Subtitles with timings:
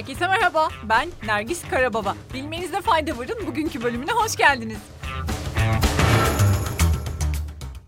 [0.00, 2.16] Herkese merhaba, ben Nergis Karababa.
[2.34, 4.78] Bilmenizde fayda varın bugünkü bölümüne hoş geldiniz.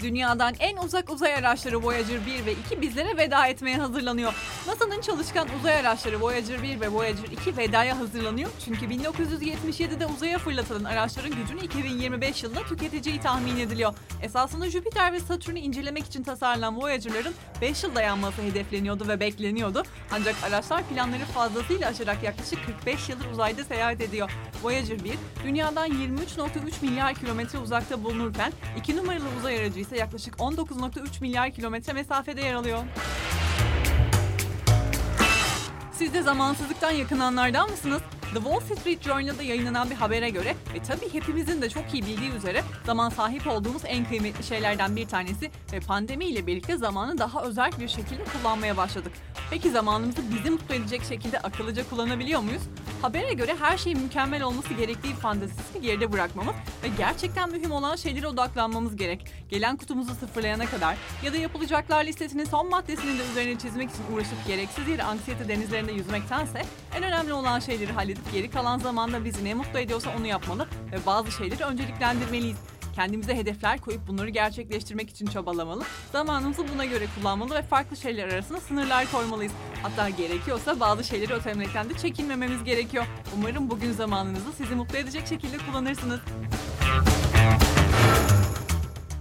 [0.03, 4.35] Dünyadan en uzak uzay araçları Voyager 1 ve 2 bizlere veda etmeye hazırlanıyor.
[4.67, 8.51] NASA'nın çalışkan uzay araçları Voyager 1 ve Voyager 2 vedaya hazırlanıyor.
[8.65, 13.95] Çünkü 1977'de uzaya fırlatılan araçların gücünü 2025 yılında tüketeceği tahmin ediliyor.
[14.23, 19.83] Esasında Jüpiter ve Satürn'ü incelemek için tasarlanan Voyager'ların 5 yıl dayanması hedefleniyordu ve bekleniyordu.
[20.13, 24.31] Ancak araçlar planları fazlasıyla aşarak yaklaşık 45 yıldır uzayda seyahat ediyor.
[24.63, 25.13] Voyager 1,
[25.45, 26.49] dünyadan 23.3
[26.83, 32.55] milyar kilometre uzakta bulunurken 2 numaralı uzay aracı ise yaklaşık 19.3 milyar kilometre mesafede yer
[32.55, 32.79] alıyor.
[35.93, 38.03] Siz de zamansızlıktan yakınanlardan mısınız?
[38.35, 42.33] The Wall Street Journal'da yayınlanan bir habere göre ve tabii hepimizin de çok iyi bildiği
[42.33, 47.43] üzere zaman sahip olduğumuz en kıymetli şeylerden bir tanesi ve pandemi ile birlikte zamanı daha
[47.43, 49.13] özel bir şekilde kullanmaya başladık.
[49.51, 52.63] Peki zamanımızı bizi mutlu edecek şekilde akıllıca kullanabiliyor muyuz?
[53.03, 58.27] Habere göre her şeyin mükemmel olması gerektiği fantezisini geride bırakmamız ve gerçekten mühim olan şeylere
[58.27, 59.27] odaklanmamız gerek.
[59.51, 64.47] Gelen kutumuzu sıfırlayana kadar ya da yapılacaklar listesinin son maddesini de üzerine çizmek için uğraşıp
[64.47, 66.63] gereksiz yere anksiyete denizlerinde yüzmektense
[66.97, 71.07] en önemli olan şeyleri halledip geri kalan zamanda bizi ne mutlu ediyorsa onu yapmalı ve
[71.07, 72.59] bazı şeyleri önceliklendirmeliyiz.
[72.93, 78.61] Kendimize hedefler koyup bunları gerçekleştirmek için çabalamalı, zamanımızı buna göre kullanmalı ve farklı şeyler arasında
[78.61, 79.53] sınırlar koymalıyız.
[79.83, 83.05] Hatta gerekiyorsa bazı şeyleri ötemekten de çekinmememiz gerekiyor.
[83.37, 86.21] Umarım bugün zamanınızı sizi mutlu edecek şekilde kullanırsınız.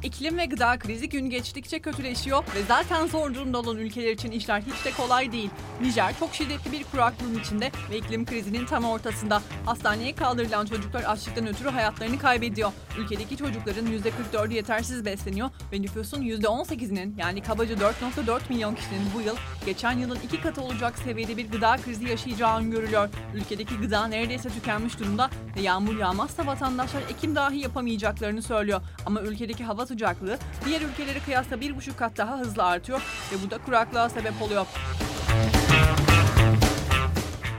[0.03, 4.61] İklim ve gıda krizi gün geçtikçe kötüleşiyor ve zaten zor durumda olan ülkeler için işler
[4.61, 5.49] hiç de kolay değil.
[5.81, 9.41] Nijer çok şiddetli bir kuraklığın içinde ve iklim krizinin tam ortasında.
[9.65, 12.71] Hastaneye kaldırılan çocuklar açlıktan ötürü hayatlarını kaybediyor.
[12.99, 19.35] Ülkedeki çocukların %44'ü yetersiz besleniyor ve nüfusun %18'inin yani kabaca 4.4 milyon kişinin bu yıl
[19.65, 23.09] geçen yılın iki katı olacak seviyede bir gıda krizi yaşayacağı öngörülüyor.
[23.35, 28.81] Ülkedeki gıda neredeyse tükenmiş durumda ve yağmur yağmazsa vatandaşlar ekim dahi yapamayacaklarını söylüyor.
[29.05, 33.51] Ama ülkedeki hava sıcaklığı diğer ülkelere kıyasla bir buçuk kat daha hızlı artıyor ve bu
[33.51, 34.65] da kuraklığa sebep oluyor.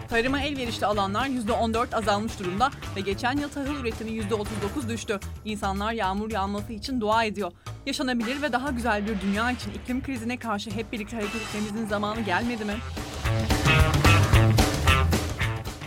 [0.08, 5.20] Tarıma elverişli alanlar %14 azalmış durumda ve geçen yıl tahıl üretimi %39 düştü.
[5.44, 7.52] İnsanlar yağmur yağması için dua ediyor.
[7.86, 12.20] Yaşanabilir ve daha güzel bir dünya için iklim krizine karşı hep birlikte hareket etmemizin zamanı
[12.20, 12.74] gelmedi mi?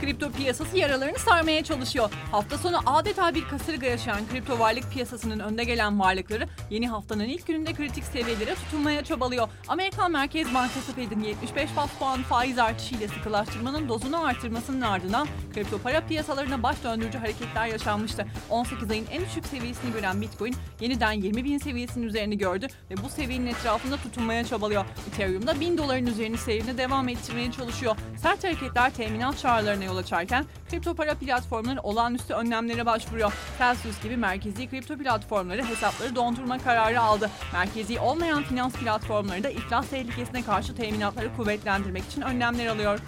[0.05, 2.11] Kripto piyasası yaralarını sarmaya çalışıyor.
[2.31, 7.47] Hafta sonu adeta bir kasırga yaşayan kripto varlık piyasasının önde gelen varlıkları yeni haftanın ilk
[7.47, 9.49] gününde kritik seviyelere tutunmaya çabalıyor.
[9.67, 16.01] Amerikan Merkez Bankası Fed'in 75 bas puan faiz artışıyla sıkılaştırmanın dozunu artırmasının ardından kripto para
[16.07, 18.25] piyasalarına baş döndürücü hareketler yaşanmıştı.
[18.49, 23.09] 18 ayın en düşük seviyesini gören Bitcoin yeniden 20 bin seviyesinin üzerini gördü ve bu
[23.09, 24.85] seviyenin etrafında tutunmaya çabalıyor.
[25.07, 27.95] Ethereum da 1000 doların üzerini seyrini devam ettirmeye çalışıyor.
[28.17, 33.33] Sert hareketler teminat çağrılarına yol açarken kripto para platformları olağanüstü önlemlere başvuruyor.
[33.57, 37.29] Celsius gibi merkezi kripto platformları hesapları dondurma kararı aldı.
[37.53, 42.99] Merkezi olmayan finans platformları da iflas tehlikesine karşı teminatları kuvvetlendirmek için önlemler alıyor.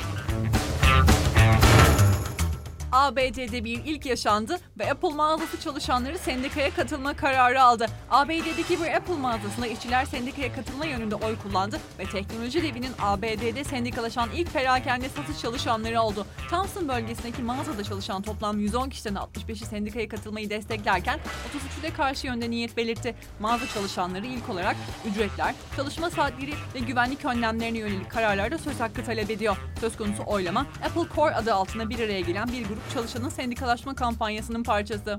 [2.98, 7.88] ABD'de bir ilk yaşandı ve Apple mağazası çalışanları sendikaya katılma kararı aldı.
[8.12, 14.30] ABD'deki bir Apple mağazasında işçiler sendikaya katılma yönünde oy kullandı ve teknoloji devinin ABD'de sendikalaşan
[14.36, 16.26] ilk perakende satış çalışanları oldu.
[16.50, 22.50] Thompson bölgesindeki mağazada çalışan toplam 110 kişiden 65'i sendikaya katılmayı desteklerken 33'ü de karşı yönde
[22.50, 23.16] niyet belirtti.
[23.40, 24.76] Mağaza çalışanları ilk olarak
[25.12, 29.58] ücretler, çalışma saatleri ve güvenlik önlemlerine yönelik kararlarda söz hakkı talep ediyor.
[29.80, 34.64] Söz konusu oylama Apple Core adı altında bir araya gelen bir grup çalışanın sendikalaşma kampanyasının
[34.64, 35.18] parçası.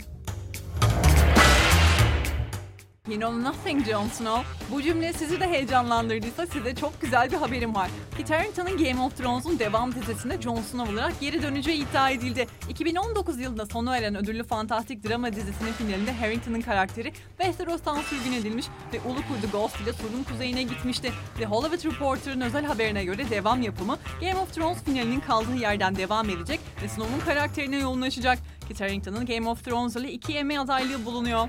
[3.08, 4.44] You know nothing Jon Snow.
[4.70, 7.90] Bu cümle sizi de heyecanlandırdıysa size çok güzel bir haberim var.
[8.16, 12.46] Kit Harington'ın Game of Thrones'un devam dizisinde Jon Snow olarak geri döneceği iddia edildi.
[12.68, 19.00] 2019 yılında sona eren ödüllü fantastik drama dizisinin finalinde Harrington'ın karakteri Westeros'tan sürgün edilmiş ve
[19.00, 21.12] Ulu Kurdu Ghost ile surun kuzeyine gitmişti.
[21.38, 26.30] The Hollywood Reporter'ın özel haberine göre devam yapımı Game of Thrones finalinin kaldığı yerden devam
[26.30, 28.38] edecek ve Snow'un karakterine yoğunlaşacak.
[28.68, 31.48] Kit Harington'ın Game of Thrones ile iki Emmy adaylığı bulunuyor.